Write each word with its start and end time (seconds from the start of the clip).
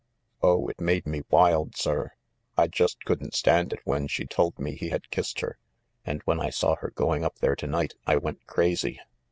"Oh, 0.41 0.67
it 0.67 0.81
made 0.81 1.05
me 1.05 1.21
wild, 1.29 1.77
sir! 1.77 2.13
I 2.57 2.65
just 2.65 3.05
couldn't 3.05 3.35
stand 3.35 3.71
it 3.71 3.81
when 3.83 4.07
she 4.07 4.25
told 4.25 4.57
me 4.57 4.73
he 4.75 4.89
had 4.89 5.11
kissed 5.11 5.41
her, 5.41 5.59
and 6.03 6.23
when 6.23 6.39
I 6.39 6.49
saw 6.49 6.75
her 6.77 6.89
going 6.89 7.23
up 7.23 7.37
there 7.37 7.55
to 7.57 7.67
night 7.67 7.93
I 8.07 8.15
went 8.15 8.47
crazy." 8.47 8.99